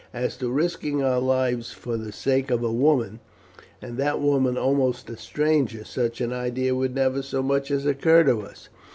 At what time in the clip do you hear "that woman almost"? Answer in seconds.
3.97-5.11